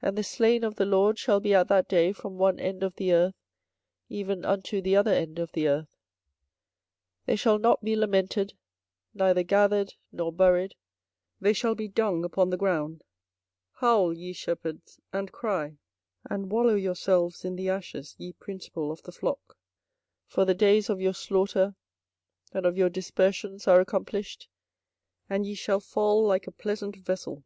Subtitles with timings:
[0.00, 2.82] 24:025:033 And the slain of the LORD shall be at that day from one end
[2.82, 3.34] of the earth
[4.08, 5.98] even unto the other end of the earth:
[7.26, 8.54] they shall not be lamented,
[9.12, 10.76] neither gathered, nor buried;
[11.42, 13.04] they shall be dung upon the ground.
[13.74, 15.76] 24:025:034 Howl, ye shepherds, and cry;
[16.30, 19.58] and wallow yourselves in the ashes, ye principal of the flock:
[20.26, 21.74] for the days of your slaughter
[22.52, 24.48] and of your dispersions are accomplished;
[25.28, 27.44] and ye shall fall like a pleasant vessel.